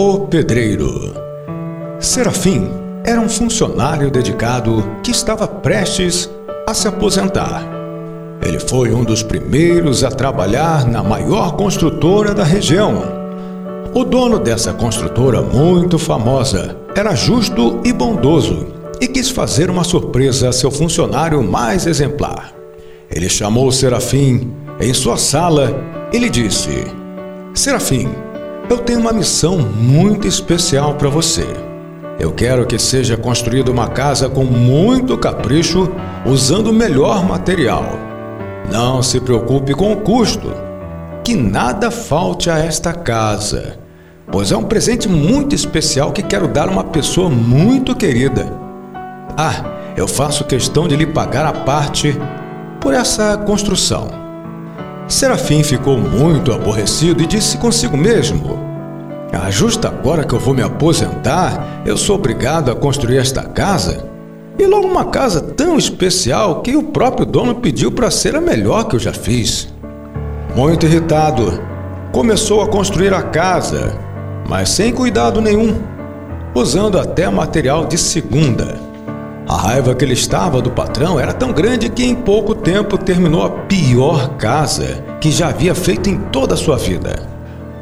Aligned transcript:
O 0.00 0.20
pedreiro. 0.28 1.12
Serafim 1.98 2.70
era 3.02 3.20
um 3.20 3.28
funcionário 3.28 4.12
dedicado 4.12 4.88
que 5.02 5.10
estava 5.10 5.48
prestes 5.48 6.30
a 6.68 6.72
se 6.72 6.86
aposentar. 6.86 7.64
Ele 8.40 8.60
foi 8.60 8.94
um 8.94 9.02
dos 9.02 9.24
primeiros 9.24 10.04
a 10.04 10.08
trabalhar 10.08 10.86
na 10.86 11.02
maior 11.02 11.56
construtora 11.56 12.32
da 12.32 12.44
região. 12.44 13.02
O 13.92 14.04
dono 14.04 14.38
dessa 14.38 14.72
construtora 14.72 15.42
muito 15.42 15.98
famosa 15.98 16.76
era 16.94 17.16
justo 17.16 17.80
e 17.84 17.92
bondoso 17.92 18.68
e 19.00 19.08
quis 19.08 19.28
fazer 19.28 19.68
uma 19.68 19.82
surpresa 19.82 20.50
a 20.50 20.52
seu 20.52 20.70
funcionário 20.70 21.42
mais 21.42 21.88
exemplar. 21.88 22.54
Ele 23.10 23.28
chamou 23.28 23.72
Serafim 23.72 24.52
em 24.80 24.94
sua 24.94 25.16
sala 25.16 25.76
e 26.12 26.18
lhe 26.18 26.30
disse: 26.30 26.86
Serafim, 27.52 28.08
eu 28.68 28.78
tenho 28.78 29.00
uma 29.00 29.12
missão 29.12 29.58
muito 29.58 30.26
especial 30.26 30.94
para 30.94 31.08
você. 31.08 31.46
Eu 32.18 32.32
quero 32.32 32.66
que 32.66 32.78
seja 32.78 33.16
construída 33.16 33.70
uma 33.70 33.88
casa 33.88 34.28
com 34.28 34.44
muito 34.44 35.16
capricho, 35.16 35.88
usando 36.26 36.68
o 36.68 36.72
melhor 36.72 37.24
material. 37.24 37.84
Não 38.70 39.02
se 39.02 39.20
preocupe 39.20 39.72
com 39.72 39.92
o 39.92 39.96
custo. 39.96 40.52
Que 41.24 41.34
nada 41.34 41.90
falte 41.90 42.50
a 42.50 42.58
esta 42.58 42.92
casa, 42.92 43.78
pois 44.30 44.50
é 44.50 44.56
um 44.56 44.64
presente 44.64 45.08
muito 45.08 45.54
especial 45.54 46.10
que 46.10 46.22
quero 46.22 46.48
dar 46.48 46.68
a 46.68 46.72
uma 46.72 46.84
pessoa 46.84 47.28
muito 47.30 47.94
querida. 47.94 48.50
Ah, 49.36 49.64
eu 49.96 50.08
faço 50.08 50.44
questão 50.44 50.88
de 50.88 50.96
lhe 50.96 51.06
pagar 51.06 51.46
a 51.46 51.52
parte 51.52 52.16
por 52.80 52.94
essa 52.94 53.36
construção. 53.36 54.27
Serafim 55.08 55.62
ficou 55.62 55.96
muito 55.96 56.52
aborrecido 56.52 57.22
e 57.22 57.26
disse 57.26 57.56
consigo 57.56 57.96
mesmo: 57.96 58.58
Ah, 59.32 59.50
justo 59.50 59.88
agora 59.88 60.22
que 60.22 60.34
eu 60.34 60.38
vou 60.38 60.52
me 60.52 60.62
aposentar, 60.62 61.82
eu 61.86 61.96
sou 61.96 62.16
obrigado 62.16 62.70
a 62.70 62.76
construir 62.76 63.16
esta 63.16 63.42
casa? 63.42 64.06
E 64.58 64.66
logo 64.66 64.86
uma 64.86 65.06
casa 65.06 65.40
tão 65.40 65.78
especial 65.78 66.60
que 66.60 66.76
o 66.76 66.82
próprio 66.82 67.24
dono 67.24 67.54
pediu 67.54 67.90
para 67.90 68.10
ser 68.10 68.36
a 68.36 68.40
melhor 68.40 68.84
que 68.84 68.96
eu 68.96 69.00
já 69.00 69.12
fiz. 69.12 69.72
Muito 70.54 70.84
irritado, 70.84 71.62
começou 72.12 72.60
a 72.60 72.68
construir 72.68 73.14
a 73.14 73.22
casa, 73.22 73.96
mas 74.46 74.68
sem 74.68 74.92
cuidado 74.92 75.40
nenhum, 75.40 75.80
usando 76.54 76.98
até 76.98 77.30
material 77.30 77.86
de 77.86 77.96
segunda. 77.96 78.87
A 79.48 79.56
raiva 79.56 79.94
que 79.94 80.04
ele 80.04 80.12
estava 80.12 80.60
do 80.60 80.70
patrão 80.70 81.18
era 81.18 81.32
tão 81.32 81.52
grande 81.52 81.88
que 81.88 82.04
em 82.04 82.14
pouco 82.14 82.54
tempo 82.54 82.98
terminou 82.98 83.42
a 83.42 83.50
pior 83.50 84.36
casa 84.36 85.02
que 85.22 85.30
já 85.30 85.48
havia 85.48 85.74
feito 85.74 86.10
em 86.10 86.18
toda 86.18 86.52
a 86.52 86.56
sua 86.56 86.76
vida. 86.76 87.26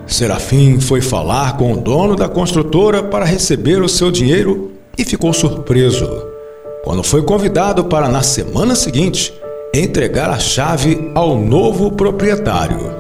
Serafim 0.06 0.78
foi 0.78 1.00
falar 1.00 1.56
com 1.56 1.72
o 1.72 1.76
dono 1.76 2.14
da 2.14 2.28
construtora 2.28 3.02
para 3.02 3.24
receber 3.24 3.82
o 3.82 3.88
seu 3.88 4.12
dinheiro 4.12 4.70
e 4.96 5.04
ficou 5.04 5.32
surpreso 5.32 6.36
quando 6.84 7.02
foi 7.02 7.20
convidado 7.22 7.82
para, 7.86 8.08
na 8.08 8.22
semana 8.22 8.76
seguinte, 8.76 9.34
entregar 9.74 10.30
a 10.30 10.38
chave 10.38 11.10
ao 11.16 11.36
novo 11.36 11.90
proprietário. 11.90 12.94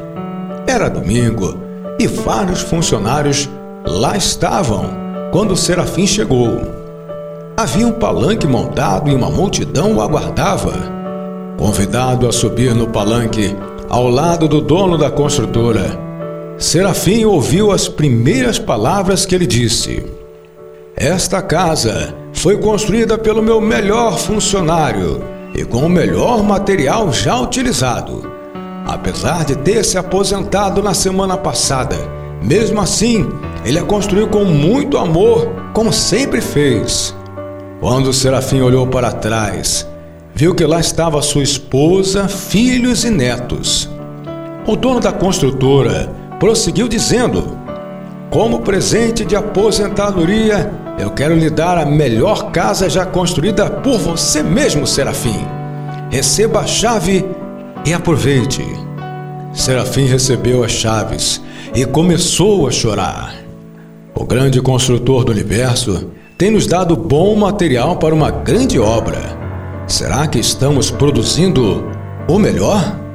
Era 0.66 0.88
domingo 0.88 1.56
e 1.96 2.08
vários 2.08 2.62
funcionários 2.62 3.48
lá 3.84 4.16
estavam 4.16 4.90
quando 5.30 5.56
Serafim 5.56 6.04
chegou. 6.04 6.85
Havia 7.58 7.86
um 7.86 7.92
palanque 7.92 8.46
montado 8.46 9.10
e 9.10 9.14
uma 9.14 9.30
multidão 9.30 9.94
o 9.94 10.02
aguardava. 10.02 10.74
Convidado 11.56 12.28
a 12.28 12.32
subir 12.32 12.74
no 12.74 12.88
palanque, 12.88 13.56
ao 13.88 14.10
lado 14.10 14.46
do 14.46 14.60
dono 14.60 14.98
da 14.98 15.10
construtora, 15.10 15.98
Serafim 16.58 17.24
ouviu 17.24 17.72
as 17.72 17.88
primeiras 17.88 18.58
palavras 18.58 19.24
que 19.24 19.34
ele 19.34 19.46
disse: 19.46 20.04
Esta 20.94 21.40
casa 21.40 22.14
foi 22.34 22.58
construída 22.58 23.16
pelo 23.16 23.42
meu 23.42 23.58
melhor 23.58 24.18
funcionário 24.18 25.24
e 25.54 25.64
com 25.64 25.78
o 25.78 25.88
melhor 25.88 26.42
material 26.42 27.10
já 27.10 27.40
utilizado. 27.40 28.30
Apesar 28.86 29.46
de 29.46 29.56
ter 29.56 29.82
se 29.82 29.96
aposentado 29.96 30.82
na 30.82 30.92
semana 30.92 31.38
passada, 31.38 31.96
mesmo 32.42 32.82
assim, 32.82 33.26
ele 33.64 33.78
a 33.78 33.82
construiu 33.82 34.28
com 34.28 34.44
muito 34.44 34.98
amor, 34.98 35.48
como 35.72 35.90
sempre 35.90 36.42
fez. 36.42 37.16
Quando 37.80 38.12
Serafim 38.12 38.62
olhou 38.62 38.86
para 38.86 39.12
trás, 39.12 39.86
viu 40.34 40.54
que 40.54 40.64
lá 40.64 40.80
estava 40.80 41.20
sua 41.20 41.42
esposa, 41.42 42.26
filhos 42.26 43.04
e 43.04 43.10
netos. 43.10 43.88
O 44.66 44.74
dono 44.74 44.98
da 44.98 45.12
construtora 45.12 46.10
prosseguiu 46.40 46.88
dizendo: 46.88 47.56
Como 48.30 48.60
presente 48.60 49.26
de 49.26 49.36
aposentadoria, 49.36 50.72
eu 50.98 51.10
quero 51.10 51.36
lhe 51.36 51.50
dar 51.50 51.76
a 51.76 51.84
melhor 51.84 52.50
casa 52.50 52.88
já 52.88 53.04
construída 53.04 53.68
por 53.68 53.98
você 53.98 54.42
mesmo, 54.42 54.86
Serafim. 54.86 55.46
Receba 56.10 56.60
a 56.60 56.66
chave 56.66 57.24
e 57.84 57.92
aproveite. 57.92 58.64
Serafim 59.52 60.06
recebeu 60.06 60.64
as 60.64 60.72
chaves 60.72 61.42
e 61.74 61.84
começou 61.84 62.66
a 62.66 62.70
chorar. 62.70 63.34
O 64.14 64.24
grande 64.24 64.62
construtor 64.62 65.24
do 65.24 65.32
universo 65.32 66.10
tem 66.38 66.50
nos 66.50 66.66
dado 66.66 66.94
bom 66.94 67.34
material 67.34 67.96
para 67.96 68.14
uma 68.14 68.30
grande 68.30 68.78
obra. 68.78 69.18
Será 69.86 70.26
que 70.26 70.38
estamos 70.38 70.90
produzindo 70.90 71.86
o 72.28 72.38
melhor? 72.38 73.05